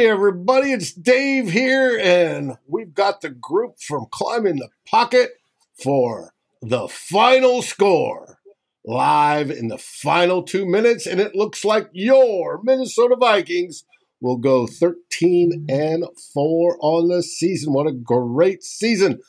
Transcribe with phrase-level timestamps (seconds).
[0.00, 5.32] Hey, everybody, it's Dave here, and we've got the group from Climbing the Pocket
[5.74, 8.38] for the final score
[8.82, 13.84] live in the final two minutes, and it looks like your Minnesota Vikings
[14.22, 17.74] will go 13 and 4 on the season.
[17.74, 19.20] What a great season.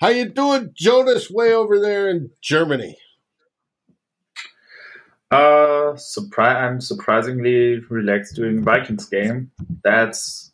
[0.00, 2.96] How you doing, Jonas, way over there in Germany?
[5.30, 9.50] Uh, surpri- I'm surprisingly relaxed during Vikings game.
[9.84, 10.52] That's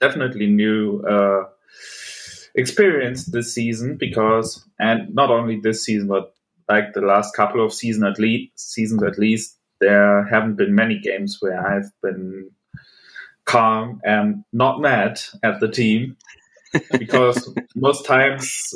[0.00, 1.44] definitely new uh,
[2.54, 6.34] experience this season because, and not only this season, but
[6.68, 10.98] like the last couple of season at least, seasons at least, there haven't been many
[10.98, 12.50] games where I've been
[13.44, 16.16] calm and not mad at the team
[16.98, 18.74] because most times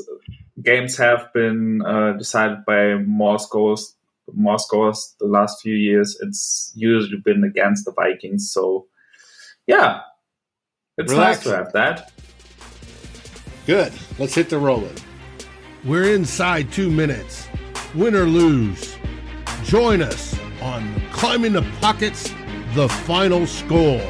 [0.63, 3.97] games have been uh, decided by more scores
[4.35, 6.19] more scores the last few years.
[6.21, 8.51] It's usually been against the Vikings.
[8.53, 8.87] So,
[9.67, 10.01] yeah,
[10.97, 11.39] it's Relax.
[11.39, 12.13] nice to have that.
[13.67, 13.93] Good.
[14.19, 14.97] Let's hit the rolling.
[15.85, 17.47] We're inside two minutes.
[17.95, 18.97] Win or lose.
[19.65, 22.33] Join us on Climbing the Pockets,
[22.75, 24.03] the final score.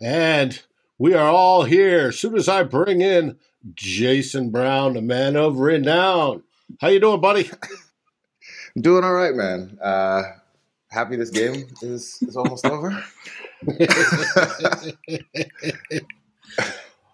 [0.00, 0.60] And
[1.02, 2.10] we are all here.
[2.10, 3.36] As soon as I bring in
[3.74, 6.44] Jason Brown, the man of renown.
[6.80, 7.50] How you doing, buddy?
[8.80, 9.76] doing all right, man.
[9.82, 10.22] Uh,
[10.92, 13.04] happy this game is, is almost over.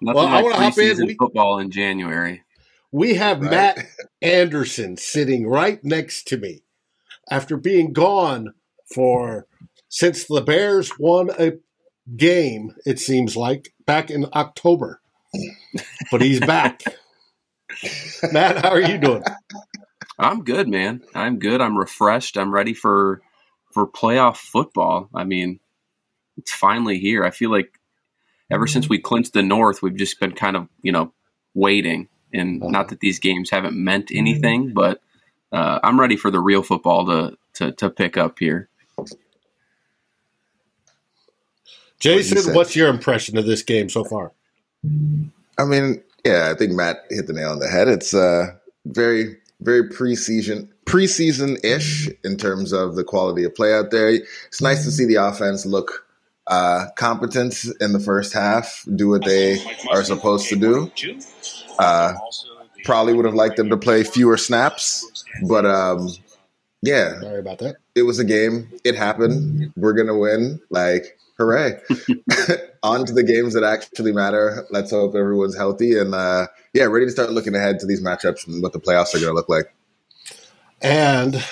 [0.00, 1.06] Well, like I want to hop in.
[1.06, 2.44] We, football in January.
[2.92, 3.50] We have right?
[3.50, 3.86] Matt
[4.22, 6.62] Anderson sitting right next to me
[7.28, 8.54] after being gone
[8.94, 9.48] for
[9.88, 11.54] since the Bears won a
[12.16, 15.00] game, it seems like, back in October.
[16.10, 16.82] But he's back.
[18.32, 19.22] Matt, how are you doing?
[20.18, 21.02] I'm good, man.
[21.14, 21.60] I'm good.
[21.60, 22.36] I'm refreshed.
[22.36, 23.20] I'm ready for
[23.72, 25.08] for playoff football.
[25.14, 25.60] I mean,
[26.38, 27.24] it's finally here.
[27.24, 27.78] I feel like
[28.50, 31.12] ever since we clinched the North, we've just been kind of, you know,
[31.54, 32.08] waiting.
[32.32, 32.70] And uh-huh.
[32.70, 35.00] not that these games haven't meant anything, but
[35.52, 38.68] uh, I'm ready for the real football to, to, to pick up here.
[42.00, 44.32] Jason, what what's your impression of this game so far?
[45.58, 47.88] I mean, yeah, I think Matt hit the nail on the head.
[47.88, 48.46] It's uh,
[48.86, 54.10] very, very preseason, preseason ish in terms of the quality of play out there.
[54.10, 56.06] It's nice to see the offense look
[56.46, 59.58] uh, competent in the first half, do what they
[59.90, 60.90] are supposed to do.
[61.78, 62.14] Uh,
[62.84, 66.08] probably would have liked them to play fewer snaps, but um,
[66.82, 67.76] yeah, sorry about that.
[67.94, 68.68] It was a game.
[68.84, 69.72] It happened.
[69.76, 70.60] We're gonna win.
[70.70, 71.80] Like hooray.
[72.82, 74.66] On to the games that actually matter.
[74.70, 78.46] Let's hope everyone's healthy and uh, yeah ready to start looking ahead to these matchups
[78.46, 79.74] and what the playoffs are going to look like.
[80.80, 81.42] And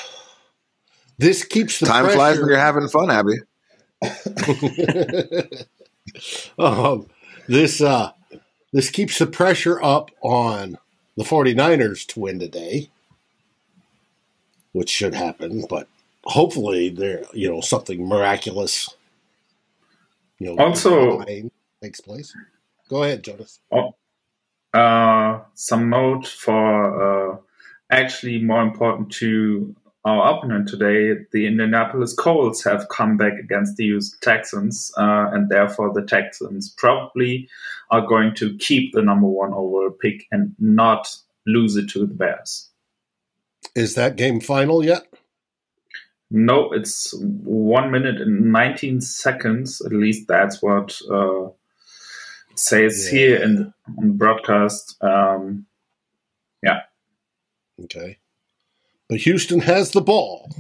[1.19, 2.17] this keeps the time pressure.
[2.17, 3.37] flies when you're having fun abby.
[6.59, 7.09] Um,
[7.49, 8.13] this uh,
[8.73, 10.79] this keeps the pressure up on
[11.17, 12.91] the 49ers to win today
[14.73, 15.89] which should happen but
[16.25, 18.95] hopefully there you know something miraculous
[20.39, 21.25] you know, also
[21.83, 22.35] takes place.
[22.89, 23.61] Go ahead, Jonas.
[23.73, 23.95] Oh,
[24.73, 27.37] uh, some note for uh,
[27.91, 29.75] actually more important to
[30.07, 35.49] our opponent today, the Indianapolis Colts have come back against the Houston Texans, uh, and
[35.49, 37.49] therefore the Texans probably
[37.91, 41.09] are going to keep the number one overall pick and not
[41.45, 42.71] lose it to the Bears.
[43.75, 45.13] Is that game final yet?
[46.31, 49.81] No, it's one minute and 19 seconds.
[49.85, 53.19] At least that's what uh, it says yeah.
[53.19, 53.73] here in the
[54.13, 54.97] broadcast.
[55.03, 55.67] Um,
[56.63, 56.81] yeah.
[57.85, 58.19] Okay.
[59.09, 60.51] But Houston has the ball.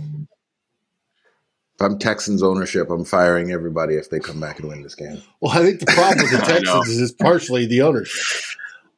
[1.74, 5.20] If I'm Texans ownership, I'm firing everybody if they come back and win this game.
[5.40, 8.42] Well, I think the problem with the Texans is partially the ownership.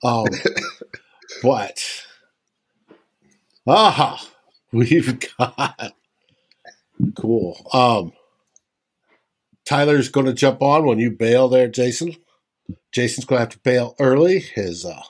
[0.05, 0.27] Um,
[1.43, 1.83] but,
[3.67, 4.25] aha,
[4.73, 5.93] we've got
[7.17, 7.67] Cool.
[7.73, 8.13] Um,
[9.67, 12.17] Tyler's going to jump on when you bail there, Jason.
[12.93, 14.41] Jason's going to have to bail early.
[14.41, 15.03] His uh,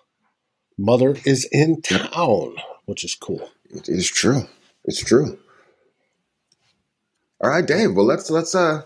[0.76, 2.56] mother is in town,
[2.86, 3.50] which is cool.
[3.70, 4.42] It is true.
[4.84, 5.38] It's true.
[7.40, 7.94] All right, Dave.
[7.94, 8.82] Well, let's let's uh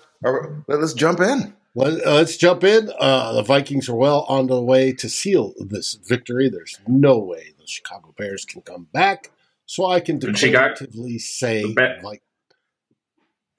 [0.69, 1.55] let's jump in.
[1.75, 2.91] Well, uh, let's jump in.
[2.99, 6.51] Uh, the Vikings are well on the way to seal this victory.
[6.51, 9.31] There's no way the Chicago Bears can come back,
[9.65, 11.65] so I can definitively say
[12.03, 12.23] like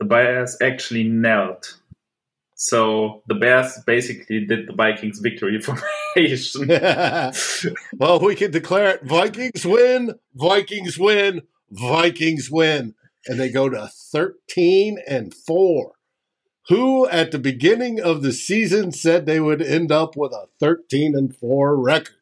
[0.03, 1.77] the Bears actually knelt.
[2.55, 5.61] So the Bears basically did the Vikings victory
[6.15, 6.67] formation.
[7.97, 11.41] well, we can declare it Vikings win, Vikings win,
[11.71, 12.95] Vikings win.
[13.27, 15.93] and they go to 13 and 4.
[16.69, 21.15] Who at the beginning of the season said they would end up with a 13
[21.15, 22.15] and 4 record?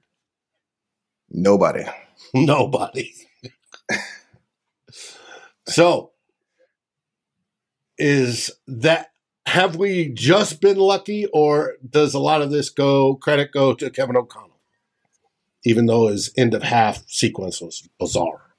[1.30, 1.86] Nobody.
[2.34, 3.14] Nobody.
[5.68, 6.11] so,
[8.02, 9.12] is that
[9.46, 13.90] have we just been lucky, or does a lot of this go credit go to
[13.92, 14.60] Kevin O'Connell,
[15.64, 18.56] even though his end of half sequence was bizarre?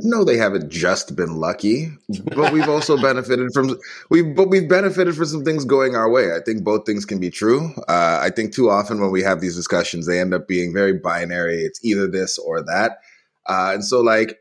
[0.00, 1.90] No, they haven't just been lucky,
[2.36, 3.76] but we've also benefited from
[4.10, 4.22] we.
[4.22, 6.36] But we've benefited from some things going our way.
[6.36, 7.72] I think both things can be true.
[7.88, 10.92] Uh, I think too often when we have these discussions, they end up being very
[10.92, 11.62] binary.
[11.62, 13.00] It's either this or that,
[13.46, 14.38] uh, and so like.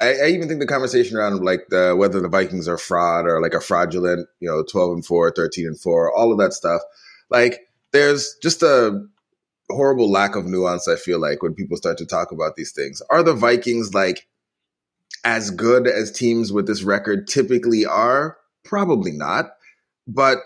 [0.00, 3.40] I, I, even think the conversation around like the, whether the Vikings are fraud or
[3.42, 6.80] like a fraudulent, you know, 12 and 4, 13 and 4, all of that stuff.
[7.28, 9.04] Like there's just a
[9.68, 13.02] horrible lack of nuance, I feel like, when people start to talk about these things.
[13.10, 14.26] Are the Vikings like
[15.24, 18.36] as good as teams with this record typically are?
[18.64, 19.50] Probably not.
[20.06, 20.38] But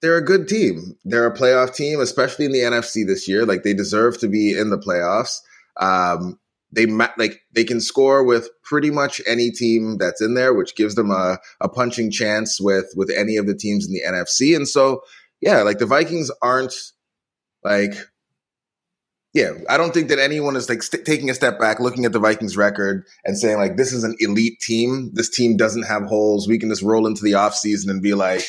[0.00, 0.96] they're a good team.
[1.04, 3.44] They're a playoff team, especially in the NFC this year.
[3.44, 5.40] Like they deserve to be in the playoffs.
[5.80, 6.38] Um,
[6.72, 10.94] they like they can score with pretty much any team that's in there, which gives
[10.94, 14.54] them a, a punching chance with with any of the teams in the NFC.
[14.54, 15.00] And so,
[15.40, 16.74] yeah, like the Vikings aren't
[17.64, 17.94] like
[19.34, 22.12] yeah, I don't think that anyone is like st- taking a step back, looking at
[22.12, 25.10] the Vikings record and saying like this is an elite team.
[25.12, 26.48] This team doesn't have holes.
[26.48, 28.42] We can just roll into the offseason and be like,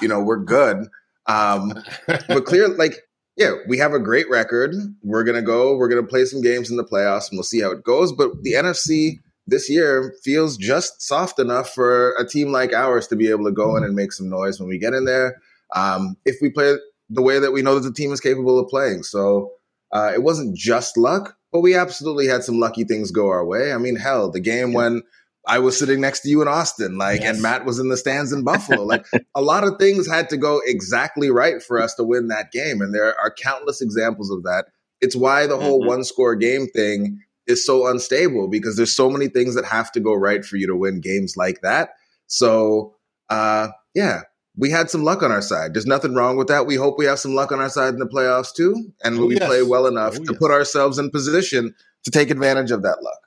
[0.00, 0.88] you know, we're good.
[1.26, 1.72] Um,
[2.06, 2.94] but clear, like
[3.36, 4.74] yeah, we have a great record.
[5.02, 5.76] We're gonna go.
[5.76, 8.12] We're gonna play some games in the playoffs, and we'll see how it goes.
[8.12, 13.16] But the NFC this year feels just soft enough for a team like ours to
[13.16, 15.36] be able to go in and make some noise when we get in there.
[15.74, 16.74] Um, if we play
[17.10, 19.52] the way that we know that the team is capable of playing, so
[19.92, 23.72] uh, it wasn't just luck, but we absolutely had some lucky things go our way.
[23.72, 24.76] I mean, hell, the game yeah.
[24.76, 25.02] when
[25.46, 27.34] I was sitting next to you in Austin, like, yes.
[27.34, 28.82] and Matt was in the stands in Buffalo.
[28.82, 32.50] like, a lot of things had to go exactly right for us to win that
[32.50, 32.80] game.
[32.80, 34.66] And there are countless examples of that.
[35.00, 35.88] It's why the whole mm-hmm.
[35.88, 40.00] one score game thing is so unstable because there's so many things that have to
[40.00, 41.90] go right for you to win games like that.
[42.26, 42.96] So,
[43.30, 44.22] uh, yeah,
[44.56, 45.74] we had some luck on our side.
[45.74, 46.66] There's nothing wrong with that.
[46.66, 48.90] We hope we have some luck on our side in the playoffs too.
[49.04, 49.46] And oh, we yes.
[49.46, 50.38] play well enough oh, to yes.
[50.38, 53.25] put ourselves in position to take advantage of that luck.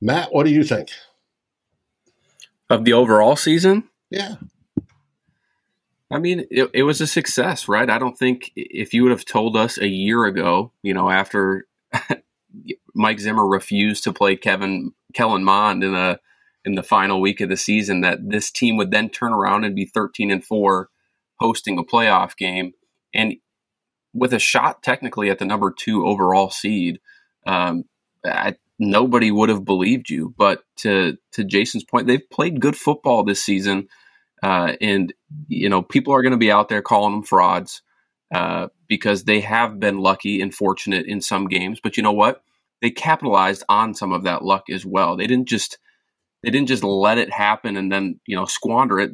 [0.00, 0.90] Matt, what do you think?
[2.70, 3.84] Of the overall season?
[4.10, 4.36] Yeah.
[6.10, 7.88] I mean, it, it, was a success, right?
[7.88, 11.66] I don't think if you would have told us a year ago, you know, after
[12.94, 16.18] Mike Zimmer refused to play Kevin Kellen Mond in a
[16.64, 19.76] in the final week of the season, that this team would then turn around and
[19.76, 20.88] be thirteen and four,
[21.40, 22.72] hosting a playoff game,
[23.12, 23.34] and
[24.14, 27.00] with a shot technically at the number two overall seed.
[27.46, 27.84] Um,
[28.24, 30.34] I, nobody would have believed you.
[30.36, 33.88] But to to Jason's point, they've played good football this season,
[34.42, 35.12] uh, and
[35.48, 37.82] you know people are going to be out there calling them frauds
[38.34, 41.80] uh, because they have been lucky and fortunate in some games.
[41.82, 42.42] But you know what?
[42.80, 45.16] They capitalized on some of that luck as well.
[45.16, 45.78] They didn't just
[46.42, 49.10] they didn't just let it happen and then you know squander it.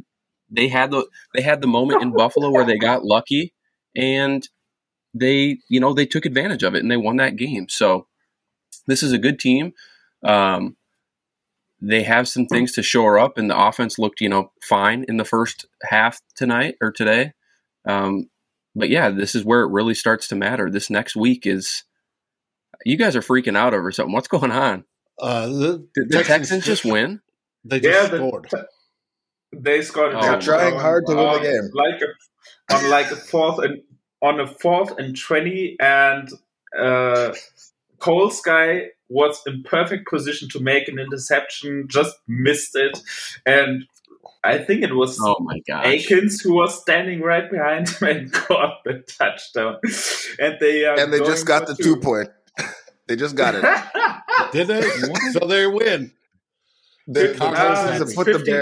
[0.50, 3.54] They had the they had the moment in Buffalo where they got lucky
[3.96, 4.46] and
[5.14, 7.66] they you know they took advantage of it and they won that game.
[7.68, 8.06] So
[8.86, 9.72] this is a good team.
[10.24, 10.76] Um,
[11.80, 15.16] they have some things to shore up, and the offense looked, you know, fine in
[15.16, 17.32] the first half tonight or today.
[17.86, 18.30] Um,
[18.74, 20.70] but yeah, this is where it really starts to matter.
[20.70, 21.84] This next week is.
[22.84, 24.12] You guys are freaking out over something.
[24.12, 24.84] What's going on?
[25.18, 27.20] Uh, the, Did the Texans, Texans just win?
[27.64, 28.48] They just yeah, scored.
[28.50, 28.66] The,
[29.52, 30.14] they scored.
[30.14, 31.70] Oh, they're trying hard to win the game.
[31.72, 33.82] Like a, on like a fourth and
[34.20, 36.28] on a fourth and twenty, and
[36.78, 37.32] uh,
[38.04, 42.98] Cole Sky was in perfect position to make an interception, just missed it,
[43.46, 43.84] and
[44.44, 45.86] I think it was oh my gosh.
[45.86, 49.78] Akins who was standing right behind him and got the touchdown,
[50.38, 52.28] and they and they just got the two, two point.
[53.08, 53.64] they just got it.
[54.52, 54.82] Did they?
[55.32, 56.12] so they win.
[57.06, 58.52] The uh, it's, 50,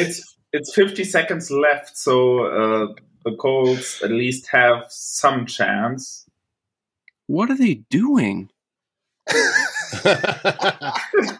[0.00, 2.94] it's it's fifty seconds left, so uh,
[3.26, 6.24] the Colts at least have some chance.
[7.26, 8.48] What are they doing?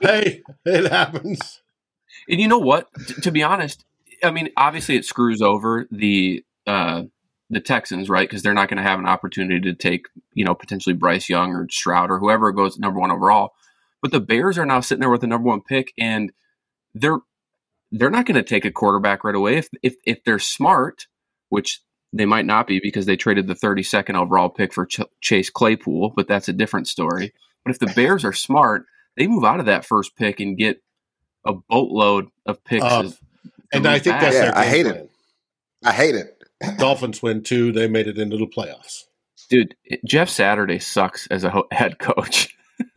[0.03, 1.61] hey, it happens.
[2.29, 2.89] And you know what?
[3.07, 3.85] T- to be honest,
[4.23, 7.05] I mean, obviously it screws over the uh,
[7.51, 8.29] the Texans, right?
[8.29, 11.55] Because they're not going to have an opportunity to take, you know, potentially Bryce Young
[11.55, 13.53] or Stroud or whoever goes number one overall.
[14.03, 16.33] But the Bears are now sitting there with the number one pick, and
[16.95, 17.19] they're
[17.93, 21.07] they're not going to take a quarterback right away if if if they're smart,
[21.51, 21.81] which
[22.13, 26.13] they might not be because they traded the 32nd overall pick for Ch- Chase Claypool,
[26.17, 27.33] but that's a different story.
[27.67, 28.85] But if the Bears are smart,
[29.17, 30.81] they move out of that first pick and get
[31.45, 32.85] a boatload of picks.
[32.85, 33.11] Uh,
[33.73, 34.21] and I think back.
[34.23, 35.11] that's Yeah, their I game hate it.
[35.85, 36.43] I hate it.
[36.79, 37.73] Dolphins win two.
[37.73, 39.03] They made it into the playoffs.
[39.51, 39.75] dude.
[40.05, 42.57] Jeff Saturday sucks as a ho- head coach.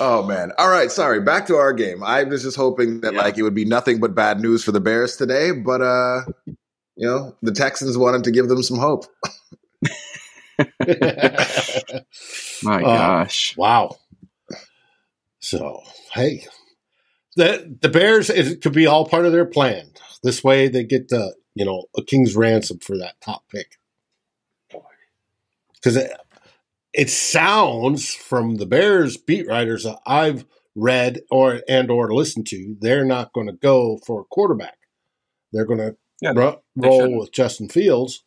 [0.00, 0.52] Oh man.
[0.58, 1.20] All right, sorry.
[1.20, 2.04] Back to our game.
[2.04, 3.20] I was just hoping that Yeah.
[3.20, 7.06] like it would be nothing but bad news for the Bears today, but uh you
[7.06, 9.06] know, the Texans wanted to give them some hope.
[12.62, 13.96] My Uh, gosh, Wow.
[15.40, 15.82] So
[16.14, 16.46] hey,
[17.36, 19.90] the the Bears it could be all part of their plan.
[20.22, 23.78] This way they get the you know a king's ransom for that top pick.
[25.74, 26.12] Because it,
[26.92, 32.76] it sounds from the Bears beat writers that I've read or and or listened to,
[32.80, 34.78] they're not going to go for a quarterback.
[35.52, 37.20] They're going to Yeah, ro- roll shouldn't.
[37.20, 38.24] with Justin Fields,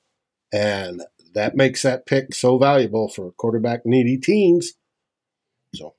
[0.54, 1.02] and
[1.34, 4.74] that makes that pick so valuable for quarterback needy teams.
[5.74, 5.96] So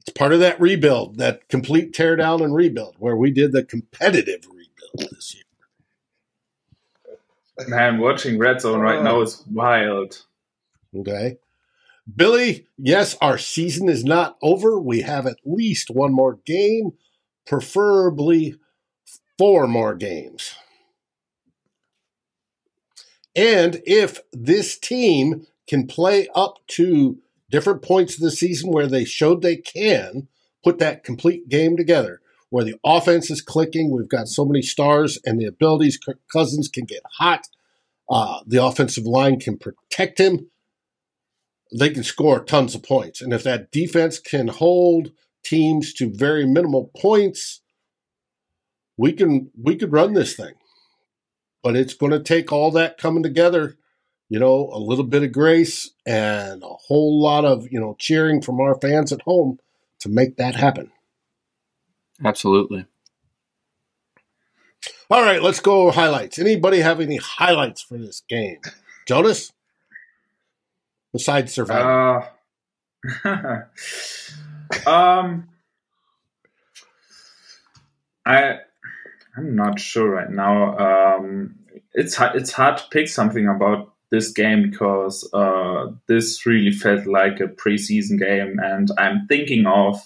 [0.00, 4.46] it's part of that rebuild, that complete teardown and rebuild, where we did the competitive
[4.46, 5.42] rebuild this year.
[7.68, 9.22] Man, watching Red Zone right now uh.
[9.22, 10.22] is wild.
[10.94, 11.38] Okay.
[12.14, 14.78] Billy, yes, our season is not over.
[14.78, 16.92] We have at least one more game,
[17.46, 18.54] preferably
[19.38, 20.54] four more games.
[23.36, 27.18] And if this team can play up to
[27.50, 30.28] different points of the season where they showed they can
[30.64, 35.18] put that complete game together, where the offense is clicking, we've got so many stars
[35.24, 35.98] and the abilities,
[36.32, 37.46] Cousins can get hot,
[38.08, 40.50] uh, the offensive line can protect him
[41.74, 43.20] they can score tons of points.
[43.20, 45.12] And if that defense can hold
[45.44, 47.60] teams to very minimal points,
[48.96, 50.54] we can we could run this thing.
[51.66, 53.76] But it's going to take all that coming together,
[54.28, 58.40] you know, a little bit of grace and a whole lot of, you know, cheering
[58.40, 59.58] from our fans at home
[59.98, 60.92] to make that happen.
[62.24, 62.86] absolutely.
[65.10, 66.38] All right, let's go highlights.
[66.38, 68.58] Anybody have any highlights for this game?
[69.04, 69.52] Jonas?
[71.12, 72.28] Besides surviving.
[73.24, 73.62] Uh,
[74.88, 75.48] um,
[78.24, 78.60] I
[79.36, 80.76] I'm not sure right now.
[80.78, 81.56] Um,
[81.92, 87.40] it's it's hard to pick something about this game because uh, this really felt like
[87.40, 90.00] a preseason game, and I'm thinking of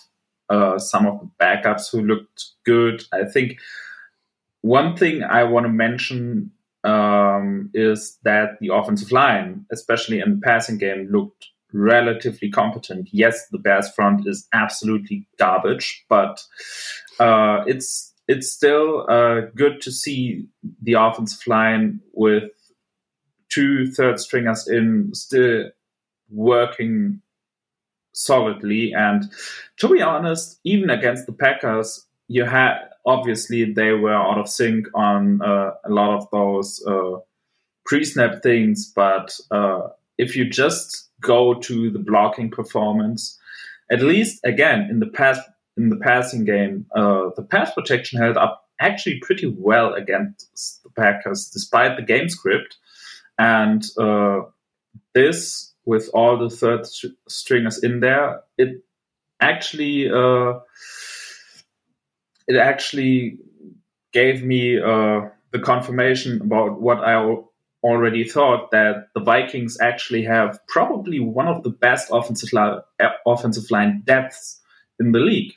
[0.48, 3.04] uh, some of the backups who looked good.
[3.12, 3.58] I think
[4.62, 6.50] one thing I want to mention
[6.84, 13.08] um, is that the offensive line, especially in the passing game, looked relatively competent.
[13.12, 16.42] Yes, the Bears front is absolutely garbage, but
[17.20, 20.46] uh, it's it's still uh, good to see
[20.80, 22.52] the offense line with
[23.48, 25.68] two third stringers in still
[26.30, 27.20] working
[28.12, 28.92] solidly.
[28.94, 29.24] And
[29.78, 34.86] to be honest, even against the Packers, you had obviously they were out of sync
[34.94, 37.18] on uh, a lot of those uh,
[37.84, 38.92] pre-snap things.
[38.94, 43.36] But uh, if you just go to the blocking performance,
[43.90, 45.40] at least again in the pass
[45.76, 50.90] in the passing game, uh, the pass protection held up actually pretty well against the
[50.90, 52.76] Packers, despite the game script.
[53.38, 54.40] And uh,
[55.14, 58.84] this, with all the third st- stringers in there, it
[59.40, 60.60] actually uh,
[62.46, 63.38] it actually
[64.12, 70.24] gave me uh, the confirmation about what I al- already thought that the Vikings actually
[70.24, 72.80] have probably one of the best offensive line,
[73.26, 74.60] offensive line depths
[74.98, 75.52] in the league.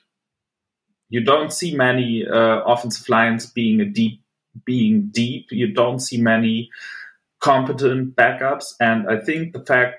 [1.13, 4.23] You don't see many uh, offensive lines being a deep
[4.65, 5.51] being deep.
[5.51, 6.71] You don't see many
[7.39, 9.97] competent backups, and I think the fact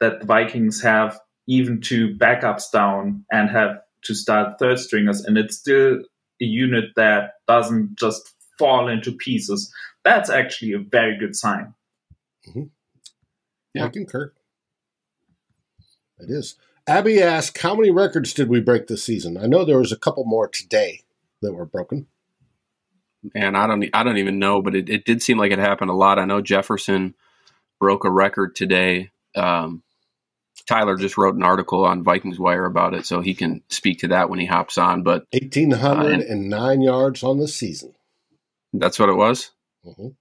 [0.00, 5.38] that the Vikings have even two backups down and have to start third stringers, and
[5.38, 6.00] it's still
[6.42, 9.72] a unit that doesn't just fall into pieces.
[10.02, 11.72] That's actually a very good sign.
[13.74, 13.84] Yeah.
[13.84, 14.32] I concur.
[16.18, 16.56] It is.
[16.88, 19.96] Abby asked, "How many records did we break this season?" I know there was a
[19.98, 21.02] couple more today
[21.42, 22.06] that were broken.
[23.34, 25.90] And I don't, I don't even know, but it, it did seem like it happened
[25.90, 26.18] a lot.
[26.18, 27.14] I know Jefferson
[27.80, 29.10] broke a record today.
[29.34, 29.82] Um,
[30.66, 34.08] Tyler just wrote an article on Vikings Wire about it, so he can speak to
[34.08, 35.02] that when he hops on.
[35.02, 37.94] But Eighteen hundred and nine yards on the season.
[38.72, 39.50] that's what it was.
[39.84, 40.14] Mhm.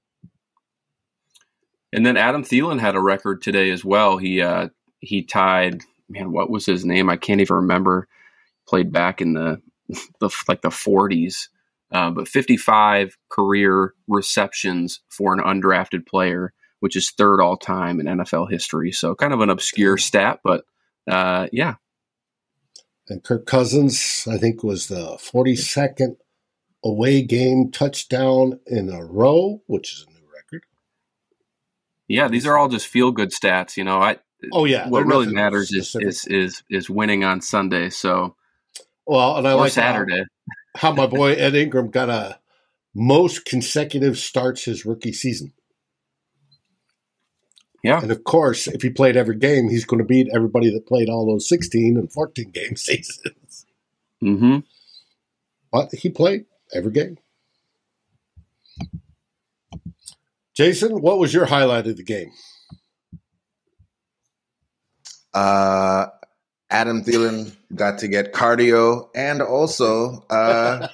[1.93, 4.17] And then Adam Thielen had a record today as well.
[4.17, 4.69] He uh,
[4.99, 7.09] he tied man, what was his name?
[7.09, 8.07] I can't even remember.
[8.67, 9.61] Played back in the
[10.19, 11.47] the like the 40s,
[11.91, 18.05] uh, but 55 career receptions for an undrafted player, which is third all time in
[18.07, 18.91] NFL history.
[18.91, 20.65] So kind of an obscure stat, but
[21.09, 21.75] uh, yeah.
[23.09, 26.17] And Kirk Cousins, I think, was the 42nd
[26.83, 30.63] away game touchdown in a row, which is a new record.
[32.07, 33.77] Yeah, these are all just feel good stats.
[33.77, 34.17] You know, I.
[34.53, 37.89] Oh yeah, what really matters is, is is is winning on Sunday.
[37.89, 38.35] So,
[39.05, 40.23] well, and I like Saturday.
[40.75, 42.39] How, how my boy Ed Ingram got a
[42.93, 45.53] most consecutive starts his rookie season.
[47.83, 48.01] Yeah.
[48.01, 51.07] And of course, if he played every game, he's going to beat everybody that played
[51.07, 53.65] all those 16 and 14 game seasons.
[54.23, 54.57] Mm-hmm.
[55.71, 57.17] But he played every game.
[60.55, 62.31] Jason, what was your highlight of the game?
[65.37, 66.09] Uh,
[66.71, 70.87] Adam Thielen got to get cardio and also uh,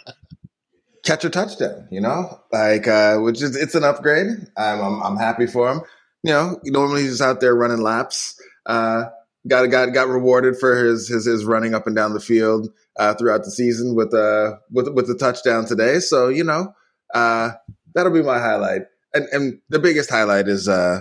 [1.06, 1.88] catch a touchdown.
[1.90, 4.28] You know, like uh, which is it's an upgrade.
[4.58, 5.82] I'm, I'm, I'm happy for him.
[6.24, 8.40] You know, normally he's out there running laps.
[8.66, 9.06] Uh,
[9.48, 12.68] got got got rewarded for his his his running up and down the field
[13.00, 16.00] uh, throughout the season with a with with the touchdown today.
[16.00, 16.74] So you know,
[17.14, 17.52] uh,
[17.96, 18.82] that'll be my highlight.
[19.14, 21.00] And and the biggest highlight is uh,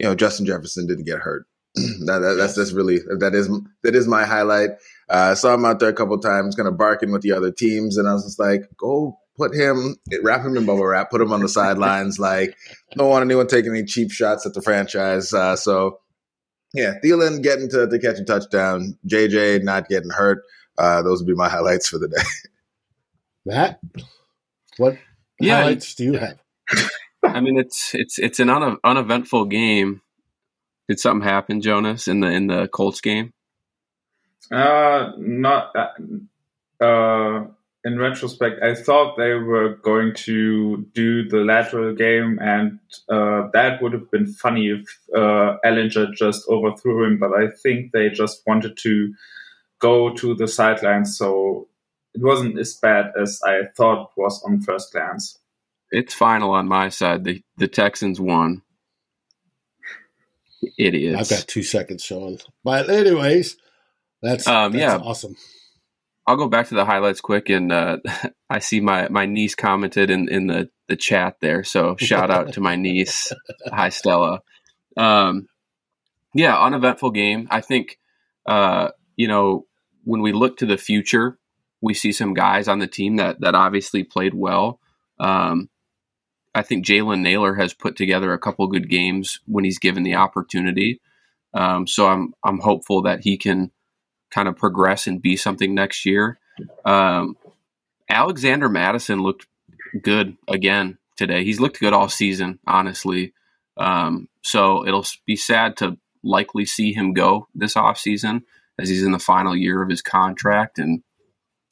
[0.00, 1.46] you know Justin Jefferson didn't get hurt.
[2.06, 3.48] that, that, that's that's really that is
[3.82, 4.70] that is my highlight.
[5.08, 7.96] Uh, saw him out there a couple times, kind of barking with the other teams,
[7.96, 11.32] and I was just like, "Go put him, wrap him in bubble wrap, put him
[11.32, 12.18] on the sidelines.
[12.22, 12.56] Like,
[12.96, 15.34] don't want anyone taking any cheap shots at the franchise.
[15.34, 15.98] Uh, so,
[16.72, 20.44] yeah, Thielen getting to, to catch a touchdown, JJ not getting hurt.
[20.78, 22.22] Uh, those would be my highlights for the day.
[23.44, 23.80] Matt,
[24.76, 24.98] what
[25.40, 26.38] yeah, highlights do you have?
[27.24, 30.01] I mean, it's it's it's an un- uneventful game.
[30.88, 33.32] Did something happen, Jonas, in the in the Colts game?
[34.50, 35.74] Uh, not.
[35.74, 37.46] Uh, uh
[37.84, 43.82] in retrospect, I thought they were going to do the lateral game, and uh, that
[43.82, 47.18] would have been funny if uh, Ehlinger just overthrew him.
[47.18, 49.12] But I think they just wanted to
[49.80, 51.68] go to the sidelines, so
[52.14, 55.38] it wasn't as bad as I thought it was on first glance.
[55.90, 57.24] It's final on my side.
[57.24, 58.62] The the Texans won.
[60.78, 61.18] Idiots.
[61.18, 62.38] I've got two seconds Sean.
[62.64, 63.56] But anyways,
[64.20, 64.96] that's, um, that's yeah.
[64.96, 65.36] awesome.
[66.26, 67.98] I'll go back to the highlights quick, and uh,
[68.50, 71.64] I see my my niece commented in in the the chat there.
[71.64, 73.32] So shout out to my niece.
[73.66, 74.40] Hi, Stella.
[74.96, 75.48] Um,
[76.34, 77.48] yeah, uneventful game.
[77.50, 77.98] I think
[78.46, 79.66] uh, you know
[80.04, 81.38] when we look to the future,
[81.80, 84.78] we see some guys on the team that that obviously played well.
[85.18, 85.68] Um,
[86.54, 90.16] I think Jalen Nailor has put together a couple good games when he's given the
[90.16, 91.00] opportunity.
[91.54, 93.70] Um, so I'm I'm hopeful that he can
[94.30, 96.38] kind of progress and be something next year.
[96.84, 97.36] Um,
[98.08, 99.46] Alexander Mattison looked
[100.02, 101.44] good again today.
[101.44, 103.32] He's looked good all season, honestly.
[103.76, 108.42] Um, so it'll be sad to likely see him go this offseason
[108.78, 110.78] as he's in the final year of his contract.
[110.78, 111.02] And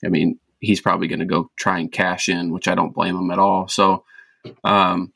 [0.04, 3.16] I mean, he's probably going to go try and cash in, which I don't blame
[3.16, 3.68] him at all.
[3.68, 4.04] So,
[4.64, 5.12] um,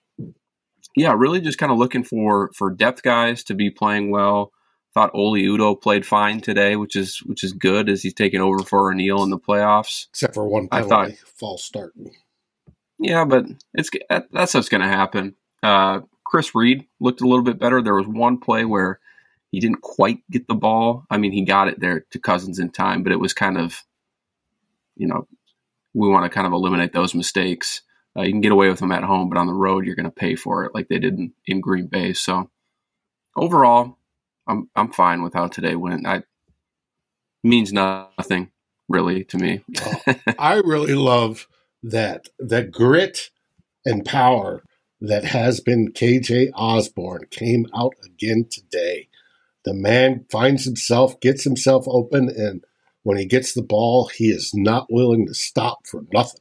[0.96, 4.52] yeah, really just kind of looking for for depth guys to be playing well.
[4.94, 8.60] Thought Oli Udoh played fine today, which is which is good as he's taking over
[8.60, 10.06] for O'Neill in the playoffs.
[10.10, 11.94] Except for one penalty, I thought, false start.
[12.98, 13.90] Yeah, but it's
[14.30, 15.34] that's what's going to happen.
[15.62, 17.82] Uh, Chris Reed looked a little bit better.
[17.82, 19.00] There was one play where
[19.50, 21.04] he didn't quite get the ball.
[21.10, 23.82] I mean, he got it there to Cousins in time, but it was kind of,
[24.96, 25.28] you know,
[25.92, 27.82] we want to kind of eliminate those mistakes.
[28.16, 30.04] Uh, you can get away with them at home, but on the road, you're going
[30.04, 32.12] to pay for it like they did in, in Green Bay.
[32.12, 32.50] So
[33.36, 33.98] overall,
[34.46, 36.06] I'm I'm fine with how today went.
[36.06, 36.22] I
[37.42, 38.50] means nothing
[38.88, 39.64] really to me.
[40.38, 41.46] I really love
[41.82, 43.30] that that grit
[43.84, 44.62] and power
[45.00, 49.08] that has been KJ Osborn came out again today.
[49.64, 52.64] The man finds himself, gets himself open, and
[53.02, 56.40] when he gets the ball, he is not willing to stop for nothing.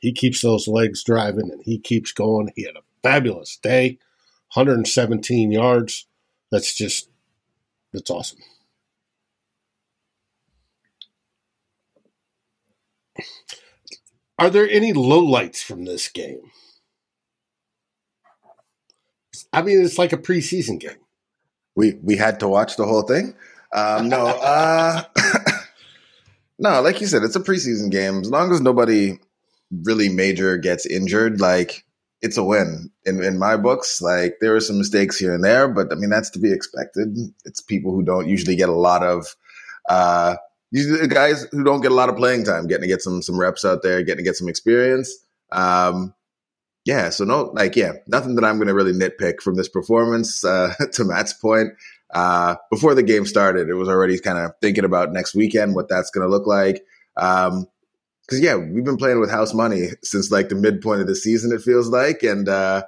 [0.00, 2.50] He keeps those legs driving and he keeps going.
[2.56, 3.98] He had a fabulous day,
[4.54, 6.06] 117 yards.
[6.50, 7.08] That's just
[7.92, 8.40] that's awesome.
[14.38, 16.40] Are there any lowlights from this game?
[19.52, 20.96] I mean, it's like a preseason game.
[21.76, 23.34] We we had to watch the whole thing.
[23.72, 25.02] Um, no, uh,
[26.58, 28.20] no, like you said, it's a preseason game.
[28.20, 29.18] As long as nobody
[29.84, 31.84] really major gets injured, like
[32.22, 34.02] it's a win in, in my books.
[34.02, 37.16] Like there were some mistakes here and there, but I mean that's to be expected.
[37.44, 39.34] It's people who don't usually get a lot of
[39.88, 40.36] uh
[41.08, 43.64] guys who don't get a lot of playing time, getting to get some some reps
[43.64, 45.12] out there, getting to get some experience.
[45.52, 46.14] Um
[46.84, 50.44] yeah, so no like yeah, nothing that I'm gonna really nitpick from this performance.
[50.44, 51.70] Uh to Matt's point.
[52.14, 55.88] uh, before the game started, it was already kind of thinking about next weekend, what
[55.88, 56.82] that's going to look like.
[57.16, 57.66] Um,
[58.30, 61.52] Cause yeah, we've been playing with house money since like the midpoint of the season,
[61.52, 62.22] it feels like.
[62.22, 62.84] And, uh,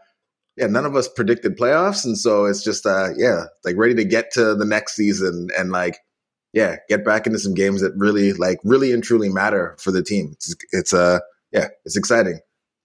[0.57, 2.05] yeah, none of us predicted playoffs.
[2.05, 5.73] And so it's just, uh, yeah, like ready to get to the next season and
[5.73, 5.99] like,
[6.53, 10.03] yeah, get back into some games that really, like, really and truly matter for the
[10.03, 10.31] team.
[10.33, 11.19] It's, it's uh,
[11.51, 12.39] yeah, it's exciting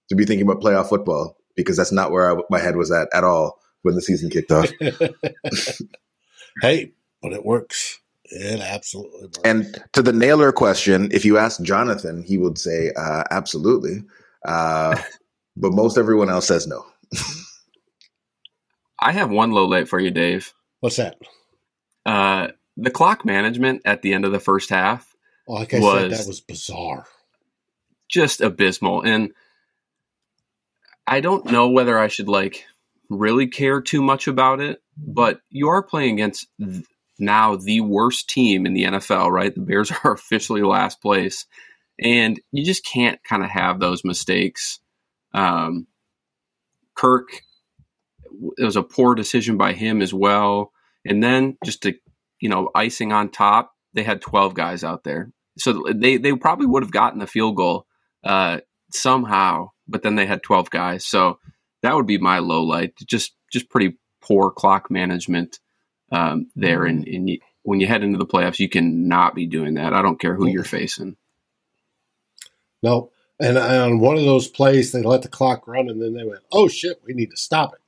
[0.09, 3.09] to be thinking about playoff football because that's not where I, my head was at
[3.13, 4.69] at all when the season kicked off.
[6.61, 7.99] hey, but it works.
[8.29, 9.39] It absolutely works.
[9.45, 14.03] And to the Nailor question, if you ask Jonathan, he would say uh, absolutely.
[14.45, 14.97] Uh,
[15.55, 16.85] but most everyone else says no.
[18.99, 20.53] I have one low light for you, Dave.
[20.79, 21.17] What's that?
[22.05, 25.15] Uh, the clock management at the end of the first half.
[25.47, 27.05] Like I said, that was bizarre.
[28.09, 29.01] Just abysmal.
[29.01, 29.31] And
[31.05, 32.65] I don't know whether I should like
[33.09, 36.85] really care too much about it, but you are playing against th-
[37.19, 39.53] now the worst team in the NFL, right?
[39.53, 41.45] The Bears are officially last place.
[41.99, 44.79] And you just can't kind of have those mistakes.
[45.33, 45.87] Um,
[46.95, 47.29] Kirk,
[48.57, 50.71] it was a poor decision by him as well.
[51.05, 51.93] And then just to,
[52.39, 55.31] you know, icing on top, they had 12 guys out there.
[55.57, 57.87] So they, they probably would have gotten the field goal
[58.23, 58.59] uh,
[58.91, 61.03] somehow, but then they had 12 guys.
[61.03, 61.39] So
[61.81, 62.93] that would be my low light.
[63.07, 65.59] Just, just pretty poor clock management
[66.11, 66.85] um, there.
[66.85, 67.15] And, mm-hmm.
[67.15, 69.93] and you, when you head into the playoffs, you cannot be doing that.
[69.93, 71.17] I don't care who you're facing.
[72.81, 73.11] No.
[73.39, 76.41] And on one of those plays, they let the clock run, and then they went,
[76.51, 77.81] "Oh shit, we need to stop it."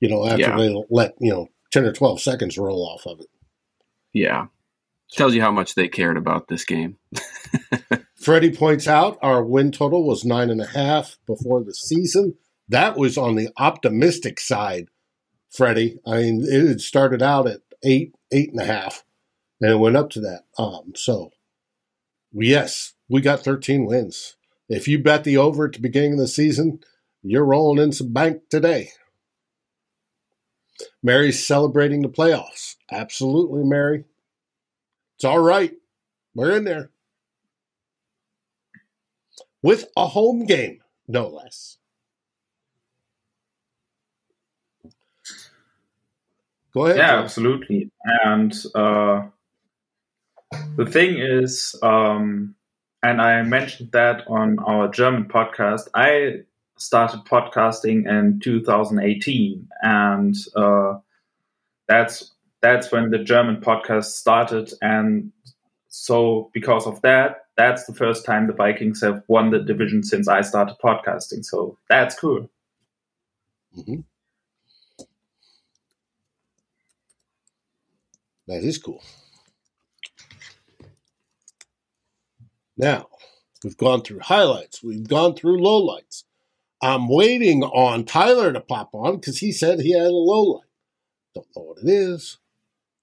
[0.00, 0.56] You know, after yeah.
[0.56, 3.26] they let you know ten or twelve seconds roll off of it.
[4.14, 4.46] Yeah,
[5.12, 6.96] tells you how much they cared about this game.
[8.14, 12.36] Freddie points out our win total was nine and a half before the season.
[12.68, 14.88] That was on the optimistic side
[15.50, 15.98] Freddie.
[16.06, 19.04] I mean, it started out at eight, eight and a half,
[19.60, 20.44] and it went up to that.
[20.58, 21.30] Um, so,
[22.32, 24.36] yes, we got 13 wins.
[24.68, 26.80] If you bet the over at the beginning of the season,
[27.22, 28.90] you're rolling in some bank today.
[31.02, 32.76] Mary's celebrating the playoffs.
[32.90, 34.04] Absolutely, Mary.
[35.16, 35.72] It's all right.
[36.34, 36.90] We're in there.
[39.62, 41.77] With a home game, no less.
[46.74, 46.96] Go ahead.
[46.98, 47.24] Yeah, John.
[47.24, 47.90] absolutely.
[48.24, 49.24] And uh,
[50.76, 52.54] the thing is, um,
[53.02, 55.88] and I mentioned that on our German podcast.
[55.94, 56.42] I
[56.76, 60.94] started podcasting in 2018, and uh,
[61.86, 64.72] that's that's when the German podcast started.
[64.82, 65.32] And
[65.88, 70.28] so, because of that, that's the first time the Vikings have won the division since
[70.28, 71.44] I started podcasting.
[71.44, 72.48] So that's cool.
[73.76, 74.00] Mm-hmm.
[78.48, 79.02] That is cool.
[82.78, 83.08] Now,
[83.62, 86.24] we've gone through highlights, we've gone through lowlights.
[86.80, 90.66] I'm waiting on Tyler to pop on because he said he had a low light.
[91.34, 92.38] Don't know what it is.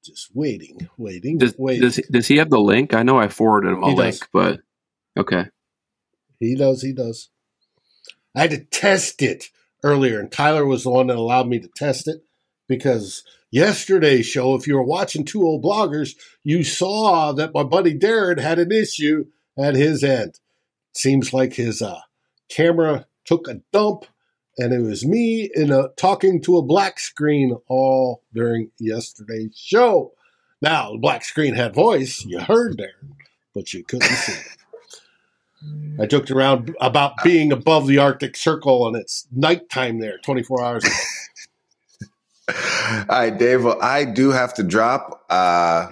[0.04, 1.82] Just waiting, waiting, does, waiting.
[1.82, 2.94] Does, does he have the link?
[2.94, 4.28] I know I forwarded him a he link, does.
[4.32, 4.60] but
[5.18, 5.46] okay.
[6.40, 7.30] He does, he does.
[8.36, 9.50] I had to test it
[9.84, 12.24] earlier, and Tyler was the one that allowed me to test it
[12.68, 17.98] because yesterday's show, if you were watching two old bloggers, you saw that my buddy
[17.98, 19.26] Darren had an issue
[19.58, 20.40] at his end.
[20.94, 22.02] Seems like his uh,
[22.50, 24.06] camera took a dump,
[24.58, 30.14] and it was me in a, talking to a black screen all during yesterday's show.
[30.62, 33.16] Now, the black screen had voice, you heard Darren,
[33.54, 34.48] but you couldn't see it.
[36.00, 40.84] I joked around about being above the Arctic Circle and it's nighttime there, 24 hours
[40.84, 40.94] ago.
[42.50, 43.64] All right, Dave.
[43.64, 45.26] Well, I do have to drop.
[45.30, 45.90] Uh,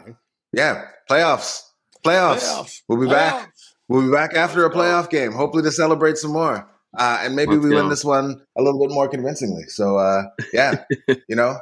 [0.51, 1.61] yeah, playoffs.
[2.05, 2.43] Playoffs.
[2.43, 2.81] playoffs.
[2.87, 3.09] We'll be playoffs.
[3.09, 3.53] back.
[3.87, 6.69] We'll be back after a playoff game, hopefully to celebrate some more.
[6.97, 7.75] Uh, and maybe Let's we go.
[7.77, 9.63] win this one a little bit more convincingly.
[9.63, 10.83] So, uh, yeah,
[11.27, 11.57] you know.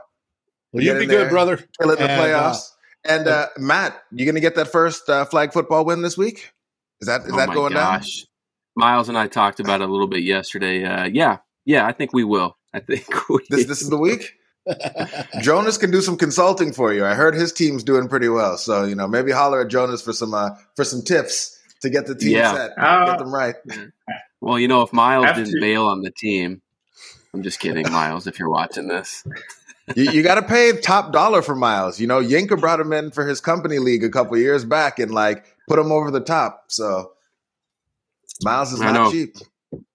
[0.74, 1.58] well, you be good, brother.
[1.58, 2.70] Kill it in the uh, playoffs.
[3.06, 6.52] and uh, Matt, you going to get that first uh, flag football win this week?
[7.00, 8.22] Is that is oh that going gosh.
[8.22, 8.28] down?
[8.76, 10.84] Miles and I talked about it a little bit yesterday.
[10.84, 12.58] Uh, yeah, yeah, I think we will.
[12.74, 14.34] I think we this this is the week.
[15.42, 17.06] Jonas can do some consulting for you.
[17.06, 20.14] I heard his team's doing pretty well, so you know maybe holler at Jonas for
[20.14, 22.54] some uh, for some tips to get the team yeah.
[22.54, 23.56] set, uh, get them right.
[24.44, 25.62] Well, you know, if Miles didn't to.
[25.62, 26.64] bail on the team,
[27.32, 28.26] I'm just kidding, Miles.
[28.26, 29.24] If you're watching this,
[29.96, 32.00] you, you got to pay top dollar for Miles.
[32.00, 35.12] You know, Yinka brought him in for his company league a couple years back and
[35.12, 36.66] like put him over the top.
[36.70, 37.12] So
[38.44, 39.36] Miles is not cheap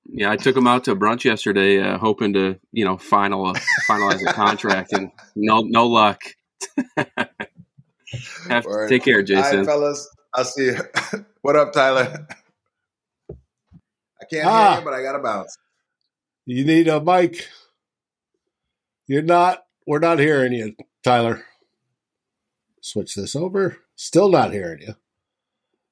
[0.09, 3.55] yeah, I took him out to brunch yesterday, uh, hoping to you know final
[3.89, 6.21] finalize a contract, and no no luck.
[8.49, 9.45] Have to take care, Jason.
[9.45, 10.09] All right, fellas.
[10.35, 10.79] I'll see you.
[11.43, 12.27] what up, Tyler?
[13.31, 14.71] I can't Ah.
[14.71, 15.57] hear you, but I got to bounce.
[16.47, 17.49] You need a mic.
[19.07, 19.65] You're not.
[19.87, 21.45] We're not hearing you, Tyler.
[22.81, 23.79] Switch this over.
[23.97, 24.95] Still not hearing you.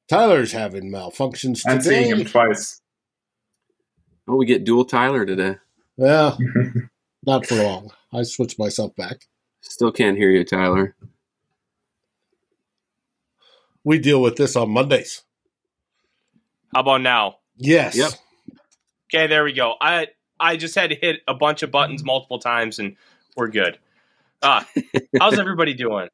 [0.08, 2.80] Tyler's having malfunctions I'm seeing him twice.
[4.26, 5.56] Oh, we get dual Tyler today.
[5.96, 6.36] Yeah,
[7.26, 7.90] not for long.
[8.12, 9.26] I switched myself back.
[9.60, 10.94] Still can't hear you, Tyler.
[13.82, 15.22] We deal with this on Mondays.
[16.74, 17.36] How about now?
[17.56, 17.96] Yes.
[17.96, 18.12] Yep.
[19.12, 19.74] Okay, there we go.
[19.80, 20.08] I
[20.40, 22.96] I just had to hit a bunch of buttons multiple times, and
[23.36, 23.78] we're good.
[24.42, 24.66] Ah,
[25.18, 26.08] how's everybody doing?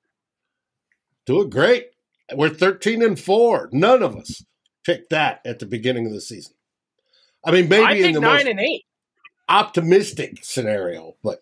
[1.27, 1.91] Doing great.
[2.35, 3.71] We're 13 and 4.
[3.73, 4.45] None of us
[4.85, 6.55] picked that at the beginning of the season.
[7.45, 8.85] I mean, maybe I in the nine most and eight.
[9.49, 11.41] optimistic scenario, but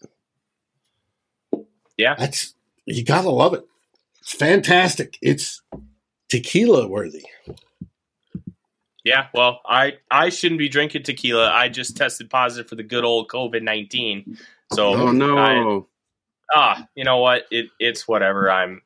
[1.97, 2.15] Yeah.
[2.17, 2.55] that's
[2.87, 3.65] you gotta love it.
[4.21, 5.19] It's fantastic.
[5.21, 5.63] It's
[6.29, 7.25] tequila worthy.
[9.05, 11.51] Yeah, well, I I shouldn't be drinking tequila.
[11.51, 14.39] I just tested positive for the good old COVID nineteen.
[14.73, 15.89] So Oh no!
[16.55, 17.47] ah, you know what?
[17.51, 18.51] It it's whatever.
[18.51, 18.83] I'm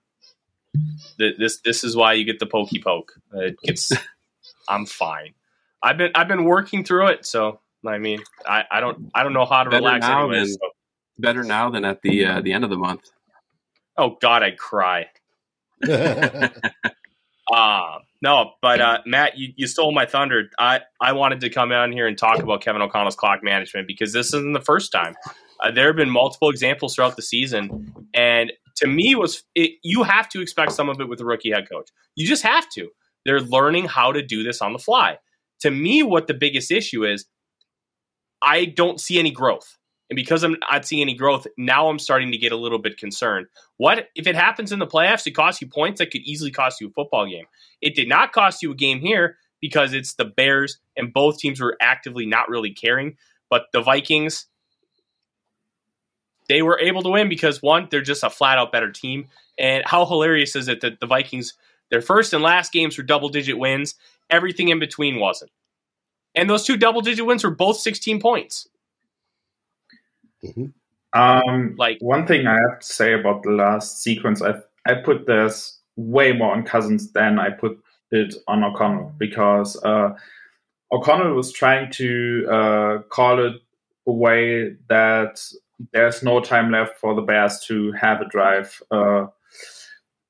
[1.18, 3.12] th- this this is why you get the pokey poke.
[3.32, 3.90] It gets
[4.68, 5.34] I'm fine.
[5.82, 9.32] I've been I've been working through it, so I mean, I, I don't I don't
[9.32, 10.38] know how to Better relax now anyway.
[10.40, 10.58] than- So.
[11.18, 13.02] Better now than at the uh, the end of the month.
[13.98, 15.06] Oh God, I'd cry.
[17.52, 20.44] Uh, no, but uh, Matt, you, you stole my thunder.
[20.58, 24.12] I, I wanted to come on here and talk about Kevin O'Connell's clock management because
[24.12, 25.14] this isn't the first time.
[25.60, 30.02] Uh, there have been multiple examples throughout the season, and to me, was it, you
[30.02, 31.88] have to expect some of it with a rookie head coach.
[32.14, 32.88] You just have to.
[33.26, 35.18] They're learning how to do this on the fly.
[35.62, 37.26] To me, what the biggest issue is,
[38.40, 39.78] I don't see any growth.
[40.10, 42.98] And because I'm not seeing any growth, now I'm starting to get a little bit
[42.98, 43.46] concerned.
[43.78, 45.26] What if it happens in the playoffs?
[45.26, 47.46] It costs you points that could easily cost you a football game.
[47.80, 51.60] It did not cost you a game here because it's the Bears and both teams
[51.60, 53.16] were actively not really caring.
[53.48, 54.46] But the Vikings,
[56.48, 59.28] they were able to win because one, they're just a flat out better team.
[59.58, 61.54] And how hilarious is it that the Vikings,
[61.92, 63.96] their first and last games were double digit wins,
[64.30, 65.50] everything in between wasn't.
[66.34, 68.66] And those two double digit wins were both 16 points.
[71.12, 75.26] Um, Like- one thing I have to say about the last sequence, I I put
[75.26, 77.78] this way more on Cousins than I put
[78.10, 80.16] it on O'Connell because uh,
[80.90, 83.60] O'Connell was trying to uh, call it
[84.08, 85.40] a way that
[85.92, 89.26] there's no time left for the Bears to have a drive uh,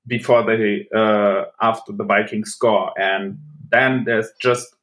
[0.07, 3.39] before they uh, after the Vikings score, and
[3.71, 4.75] then there's just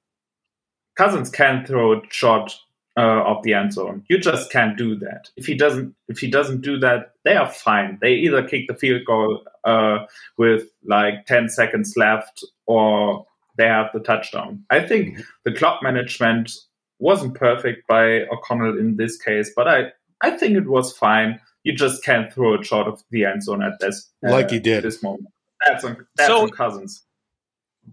[0.95, 2.53] Cousins can throw a shot
[2.97, 4.03] uh, of the end zone.
[4.09, 5.29] You just can't do that.
[5.37, 7.97] If he doesn't, if he doesn't do that, they are fine.
[8.01, 9.99] They either kick the field goal uh,
[10.37, 13.25] with like ten seconds left, or
[13.57, 14.65] they have the touchdown.
[14.69, 16.51] I think the clock management
[16.99, 21.39] wasn't perfect by O'Connell in this case, but I I think it was fine.
[21.69, 24.59] You just can't throw a shot of the end zone at this uh, Like he
[24.59, 24.83] did.
[24.83, 25.27] this moment.
[25.67, 27.03] That's on that's So- on Cousins.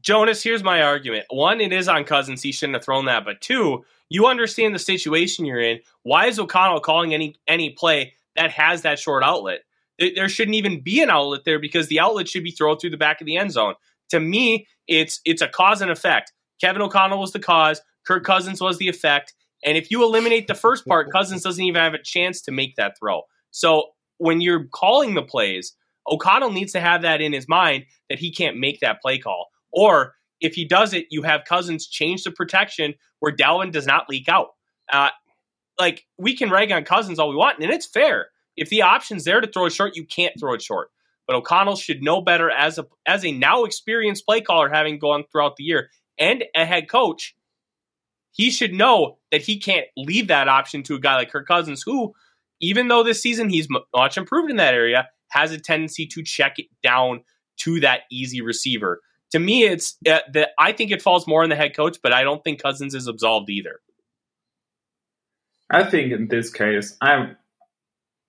[0.03, 1.25] Jonas, here's my argument.
[1.31, 2.43] One, it is on Cousins.
[2.43, 3.25] He shouldn't have thrown that.
[3.25, 5.81] But two, you understand the situation you're in.
[6.03, 9.61] Why is O'Connell calling any any play that has that short outlet?
[9.99, 12.91] There, there shouldn't even be an outlet there because the outlet should be thrown through
[12.91, 13.75] the back of the end zone.
[14.11, 16.33] To me, it's it's a cause and effect.
[16.61, 17.81] Kevin O'Connell was the cause.
[18.07, 19.35] Kirk Cousins was the effect.
[19.65, 22.77] And if you eliminate the first part, Cousins doesn't even have a chance to make
[22.77, 23.23] that throw.
[23.51, 25.75] So when you're calling the plays,
[26.09, 29.49] O'Connell needs to have that in his mind that he can't make that play call.
[29.73, 34.09] Or if he does it, you have Cousins change the protection where Dalvin does not
[34.09, 34.49] leak out.
[34.93, 35.09] Uh,
[35.79, 38.29] like we can rag on Cousins all we want, and it's fair.
[38.57, 40.89] If the option's there to throw it short, you can't throw it short.
[41.27, 45.25] But O'Connell should know better as a as a now experienced play caller, having gone
[45.31, 47.35] throughout the year, and a head coach.
[48.33, 51.83] He should know that he can't leave that option to a guy like Kirk Cousins,
[51.83, 52.15] who,
[52.61, 56.59] even though this season he's much improved in that area, has a tendency to check
[56.59, 57.21] it down
[57.59, 59.01] to that easy receiver
[59.33, 62.13] to me, it's uh, that I think it falls more on the head coach, but
[62.13, 63.81] I don't think Cousins is absolved either.
[65.71, 67.37] I think in this case, I'm.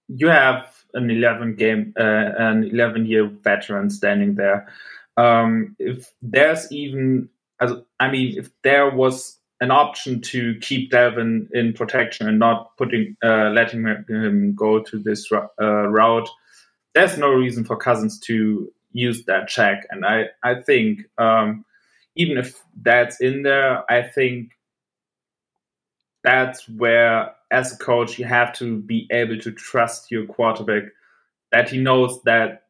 [0.09, 4.67] You have an eleven game, uh, an eleven year veteran standing there.
[5.17, 11.49] Um, if there's even, as I mean, if there was an option to keep Devin
[11.53, 16.29] in protection and not putting, uh, letting him go to this uh, route,
[16.93, 19.85] there's no reason for Cousins to use that check.
[19.89, 21.65] And I, I think um,
[22.15, 24.51] even if that's in there, I think
[26.23, 30.83] that's where, as a coach, you have to be able to trust your quarterback
[31.51, 32.63] that he knows that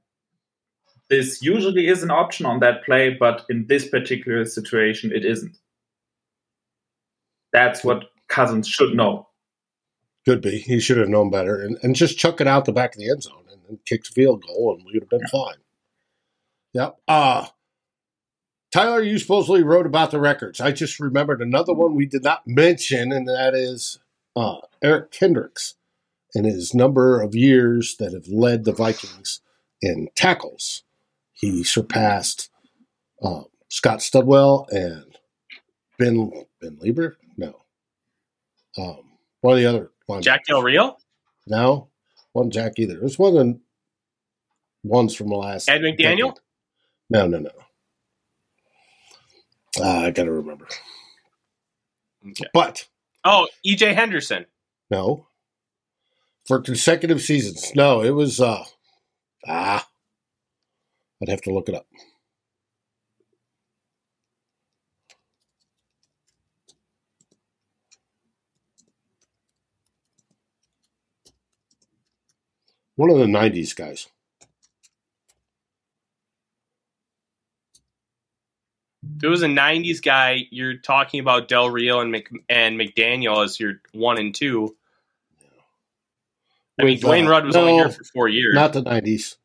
[1.09, 5.57] this usually is an option on that play, but in this particular situation, it isn't.
[7.53, 9.27] That's what Cousins should know.
[10.25, 10.59] Could be.
[10.59, 13.09] He should have known better and, and just chuck it out the back of the
[13.09, 15.55] end zone and, and kick the field goal, and we would have been fine.
[16.73, 16.97] Yep.
[17.07, 17.47] Uh,
[18.71, 20.59] Tyler, you supposedly wrote about the records.
[20.59, 23.99] I just remembered another one we did not mention, and that is
[24.35, 25.75] uh, Eric Kendricks
[26.35, 29.39] and his number of years that have led the Vikings
[29.81, 30.83] in tackles.
[31.31, 32.49] He surpassed
[33.23, 35.17] uh, Scott Studwell and
[35.97, 36.31] Ben
[36.61, 37.15] Ben Leber.
[38.77, 38.99] Um,
[39.41, 40.21] one of the other one.
[40.21, 40.97] Jack Del Rio.
[41.47, 41.89] No,
[42.33, 42.95] wasn't Jack either.
[42.97, 43.59] It was one of the
[44.83, 45.69] ones from the last.
[45.69, 46.29] Ed McDaniel.
[46.35, 46.41] decade.
[47.09, 47.51] No, no, no.
[49.79, 50.67] Uh, I gotta remember.
[52.29, 52.45] Okay.
[52.53, 52.87] But
[53.23, 54.45] Oh, EJ Henderson.
[54.89, 55.27] no,
[56.47, 57.71] for consecutive seasons.
[57.75, 58.39] No, it was.
[58.39, 58.63] uh
[59.47, 59.87] Ah,
[61.21, 61.85] I'd have to look it up.
[72.97, 74.07] One of the '90s guys.
[79.17, 83.43] If it was a '90s guy, you're talking about Del Rio and Mc, and McDaniel
[83.43, 84.75] as your one and two.
[86.79, 88.55] I mean, Dwayne uh, Rudd was no, only here for four years.
[88.55, 89.35] Not the '90s,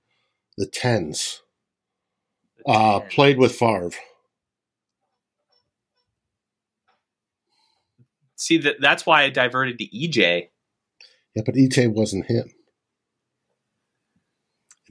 [0.56, 1.42] the tens.
[2.64, 3.90] The Uh, played with Favre.
[8.36, 10.48] See, that that's why I diverted to EJ.
[11.34, 12.50] Yeah, but EJ wasn't him.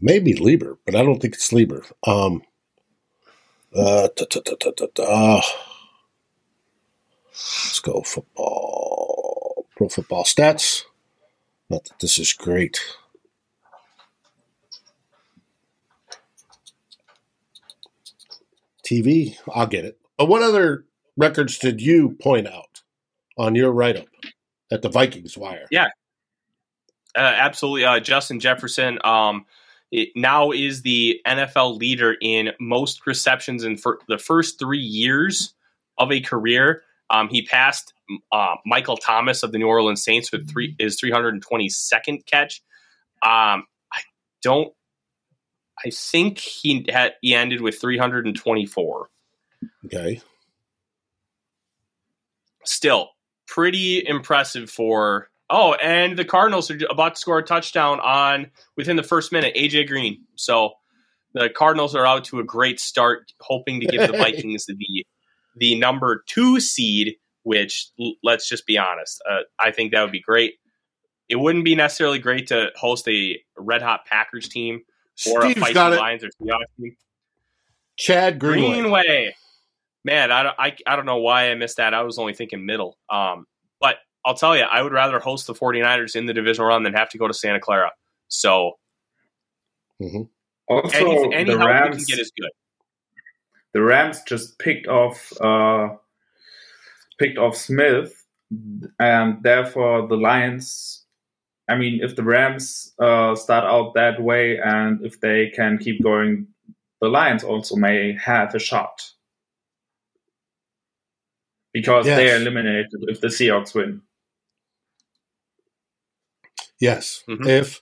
[0.01, 1.91] It may Leber, but I don't think it's Leber.
[2.05, 2.41] Um,
[3.75, 5.41] uh.
[7.31, 9.67] Let's go football.
[9.75, 10.83] Pro football stats.
[11.69, 12.79] Not that this is great.
[18.83, 19.99] TV, I'll get it.
[20.17, 20.85] But what other
[21.15, 22.81] records did you point out
[23.37, 24.07] on your write up
[24.71, 25.67] at the Vikings Wire?
[25.71, 25.87] Yeah.
[27.15, 27.85] Uh, absolutely.
[27.85, 29.45] Uh, Justin Jefferson um,
[29.91, 33.77] it now is the NFL leader in most receptions in
[34.07, 35.53] the first three years
[35.97, 36.83] of a career.
[37.09, 37.93] Um, he passed
[38.31, 42.61] uh, Michael Thomas of the New Orleans Saints with three his 322nd catch.
[43.21, 44.01] Um, I
[44.41, 44.73] don't.
[45.83, 49.09] I think he had he ended with 324.
[49.85, 50.21] Okay.
[52.63, 53.09] still
[53.47, 58.95] pretty impressive for oh and the cardinals are about to score a touchdown on within
[58.95, 60.71] the first minute aj green so
[61.33, 65.05] the cardinals are out to a great start hoping to give the vikings the
[65.57, 67.89] the number two seed which
[68.23, 70.55] let's just be honest uh, i think that would be great
[71.29, 74.81] it wouldn't be necessarily great to host a red hot packers team
[75.31, 75.99] or Steve's a feisty got it.
[75.99, 76.95] lions or seahawks team
[78.01, 78.81] Chad Greenway.
[78.81, 79.35] Greenway.
[80.03, 81.93] Man, I don't, I, I don't know why I missed that.
[81.93, 82.97] I was only thinking middle.
[83.09, 83.45] Um,
[84.25, 87.09] I'll tell you, I would rather host the 49ers in the divisional round than have
[87.09, 87.91] to go to Santa Clara.
[88.27, 88.73] So
[90.67, 92.49] Also, any, any the help we can Rams, get is good.
[93.73, 95.89] the Rams just picked off uh,
[97.19, 98.25] picked off Smith,
[98.99, 101.05] and therefore the Lions.
[101.67, 106.01] I mean, if the Rams uh, start out that way, and if they can keep
[106.03, 106.47] going,
[106.99, 109.09] the Lions also may have a shot
[111.73, 114.01] because they are eliminated if the Seahawks win.
[116.81, 117.23] Yes.
[117.29, 117.47] Mhm.
[117.47, 117.81] If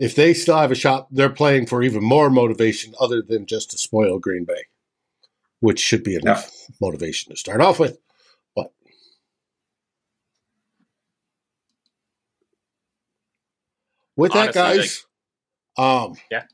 [0.00, 3.70] if they still have a shot, they're playing for even more motivation other than just
[3.72, 4.66] to spoil Green Bay,
[5.60, 7.98] which should be enough motivation to start off with.
[8.56, 8.72] But
[14.16, 15.06] with that, Honestly, guys,
[15.76, 16.44] um, Yeah.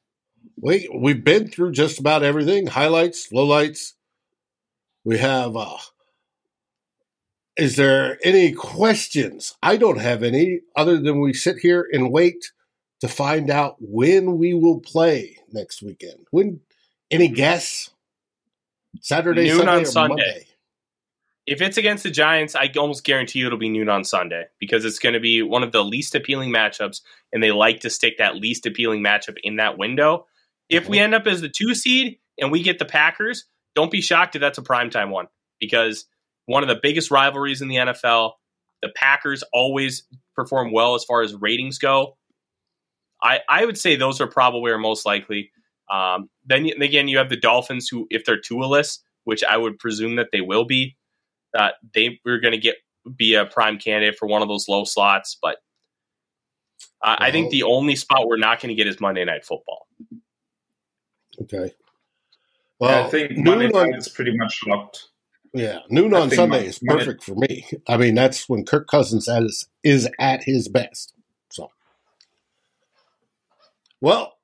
[0.60, 3.94] we we've been through just about everything: highlights, lowlights.
[5.04, 5.56] We have.
[5.56, 5.78] uh
[7.56, 9.54] Is there any questions?
[9.62, 12.52] I don't have any, other than we sit here and wait
[13.00, 16.26] to find out when we will play next weekend.
[16.30, 16.60] When?
[17.10, 17.34] Any mm-hmm.
[17.34, 17.90] guess?
[19.00, 20.14] Saturday, Noon Sunday, on or Sunday.
[20.14, 20.46] Monday?
[21.46, 24.84] If it's against the Giants, I almost guarantee you it'll be noon on Sunday because
[24.84, 27.02] it's going to be one of the least appealing matchups,
[27.32, 30.26] and they like to stick that least appealing matchup in that window.
[30.70, 31.04] If we mm-hmm.
[31.04, 33.44] end up as the two seed and we get the Packers,
[33.74, 35.26] don't be shocked if that's a primetime one
[35.60, 36.06] because
[36.46, 38.32] one of the biggest rivalries in the NFL,
[38.82, 42.16] the Packers always perform well as far as ratings go.
[43.22, 45.50] I, I would say those are probably are most likely.
[45.90, 50.16] Um, then again, you have the Dolphins, who, if they're Tua-less, which I would presume
[50.16, 50.96] that they will be,
[51.56, 52.76] uh, they we're going to get
[53.16, 55.38] be a prime candidate for one of those low slots.
[55.40, 55.56] But
[57.02, 59.86] uh, I think the only spot we're not going to get is Monday Night Football.
[61.42, 61.72] Okay.
[62.78, 65.08] Well, I think Monday night is pretty much locked.
[65.54, 67.64] Yeah, noon on Sunday is perfect for me.
[67.86, 71.14] I mean, that's when Kirk Cousins is, is at his best.
[71.50, 71.70] So,
[74.00, 74.36] well,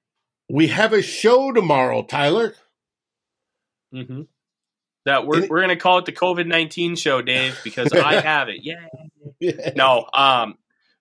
[0.49, 2.55] we have a show tomorrow, Tyler.
[3.93, 4.23] Mm-hmm.
[5.05, 8.49] That we're, we're going to call it the COVID nineteen show, Dave, because I have
[8.49, 8.61] it.
[8.63, 8.87] Yeah.
[9.41, 9.73] yeah.
[9.75, 10.07] No.
[10.15, 10.57] Um.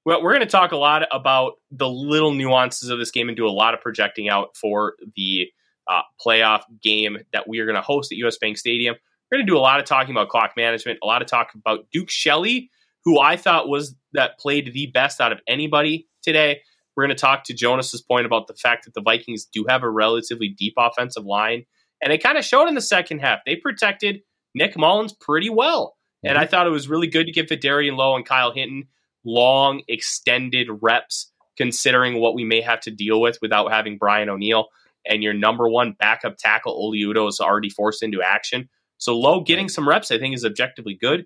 [0.06, 3.38] Well, we're going to talk a lot about the little nuances of this game and
[3.38, 5.52] do a lot of projecting out for the
[5.88, 8.96] uh, playoff game that we are going to host at US Bank Stadium.
[9.32, 11.54] We're going to do a lot of talking about clock management, a lot of talk
[11.54, 12.72] about Duke Shelley,
[13.06, 16.62] who I thought was that played the best out of anybody today.
[16.96, 19.84] We're going to talk to Jonas's point about the fact that the Vikings do have
[19.84, 21.66] a relatively deep offensive line,
[22.02, 23.40] and it kind of showed in the second half.
[23.46, 24.22] They protected
[24.56, 28.16] Nick Mullens pretty well, and I thought it was really good to give Vederian Lowe
[28.16, 28.86] and Kyle Hinton
[29.24, 34.68] long, extended reps, considering what we may have to deal with without having Brian O'Neill
[35.06, 38.70] and your number one backup tackle Oli Udoh is already forced into action.
[39.00, 41.26] So Lowe getting some reps, I think, is objectively good.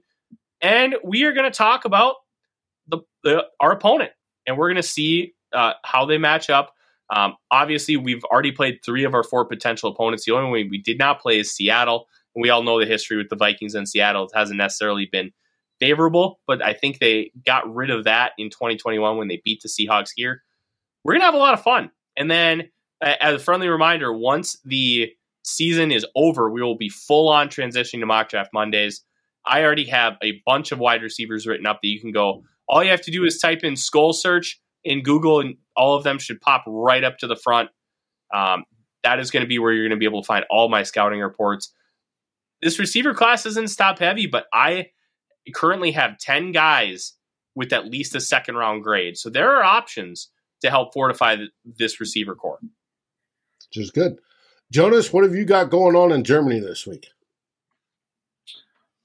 [0.62, 2.16] And we are going to talk about
[2.88, 4.12] the, the, our opponent,
[4.48, 6.74] and we're going to see uh, how they match up.
[7.14, 10.26] Um, obviously, we've already played three of our four potential opponents.
[10.26, 12.08] The only one we did not play is Seattle.
[12.34, 14.24] And we all know the history with the Vikings and Seattle.
[14.24, 15.32] It hasn't necessarily been
[15.80, 19.70] favorable, but I think they got rid of that in 2021 when they beat the
[19.70, 20.42] Seahawks here.
[21.04, 21.92] We're going to have a lot of fun.
[22.16, 22.70] And then
[23.02, 25.12] as a friendly reminder, once the
[25.44, 29.02] season is over, we will be full on transitioning to mock draft Mondays.
[29.46, 32.44] I already have a bunch of wide receivers written up that you can go.
[32.68, 36.04] All you have to do is type in skull search in Google, and all of
[36.04, 37.70] them should pop right up to the front.
[38.34, 38.64] Um,
[39.04, 40.84] that is going to be where you're going to be able to find all my
[40.84, 41.74] scouting reports.
[42.62, 44.88] This receiver class isn't top heavy, but I
[45.54, 47.14] currently have 10 guys
[47.54, 49.18] with at least a second round grade.
[49.18, 50.30] So there are options
[50.62, 51.36] to help fortify
[51.66, 52.60] this receiver corps
[53.74, 54.20] which is good.
[54.72, 57.08] Jonas, what have you got going on in Germany this week?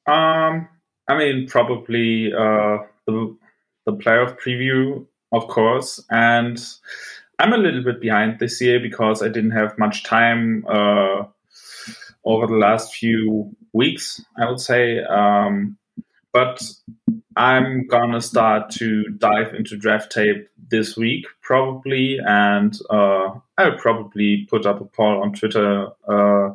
[0.07, 0.69] Um,
[1.09, 3.37] I mean, probably uh, the
[3.85, 6.59] the playoff preview, of course, and
[7.39, 11.25] I'm a little bit behind this year because I didn't have much time uh,
[12.25, 14.25] over the last few weeks.
[14.39, 15.77] I would say, um,
[16.39, 16.63] but
[17.37, 24.47] I'm gonna start to dive into draft tape this week, probably, and uh, I'll probably
[24.49, 26.51] put up a poll on Twitter uh,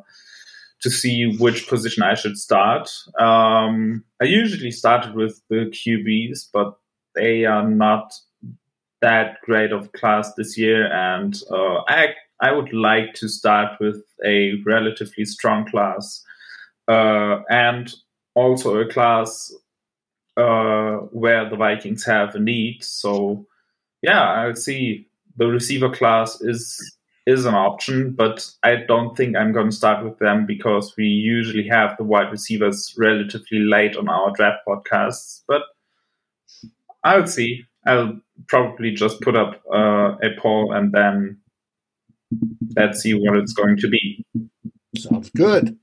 [0.84, 2.90] to see which position I should start.
[3.20, 6.78] Um, I usually started with the QBs, but
[7.14, 8.14] they are not
[9.02, 14.02] that great of class this year, and uh, I I would like to start with
[14.26, 16.24] a relatively strong class
[16.88, 17.94] uh, and
[18.36, 19.54] also a class
[20.38, 22.84] uh, where the Vikings have a need.
[22.84, 23.46] So
[24.02, 25.08] yeah, I would see
[25.38, 30.04] the receiver class is is an option, but I don't think I'm going to start
[30.04, 35.42] with them because we usually have the wide receivers relatively late on our draft podcasts.
[35.48, 35.62] But
[37.04, 37.64] I'll see.
[37.86, 41.38] I'll probably just put up uh, a poll and then
[42.76, 44.26] let's see what it's going to be.
[44.98, 45.78] Sounds good.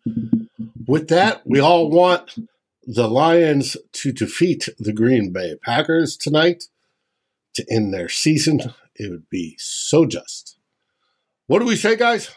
[0.86, 2.36] With that, we all want
[2.92, 6.64] the Lions to defeat the Green Bay Packers tonight
[7.54, 8.74] to end their season.
[8.96, 10.56] It would be so just.
[11.46, 12.30] What do we say, guys?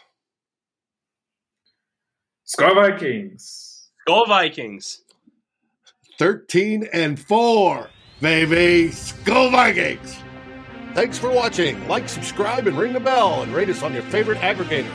[2.46, 3.90] Skol Vikings.
[4.06, 5.02] Skol Vikings.
[6.20, 7.90] 13 and 4,
[8.20, 8.90] baby.
[8.92, 10.18] Skol Vikings.
[10.94, 11.88] Thanks for watching.
[11.88, 14.88] Like, subscribe, and ring the bell, and rate us on your favorite aggregator.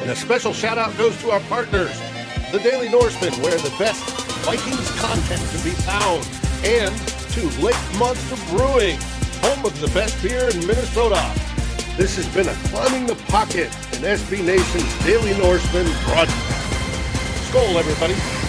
[0.00, 2.00] And a special shout out goes to our partners,
[2.54, 4.00] the Daily Norseman, where the best
[4.44, 6.24] Vikings content can be found,
[6.62, 6.96] and
[7.32, 8.96] to Lake Monster Brewing,
[9.42, 11.20] home of the best beer in Minnesota.
[11.96, 16.30] This has been a Climbing the Pocket and SB Nation's Daily Norseman broadcast.
[17.50, 18.43] Skol, everybody.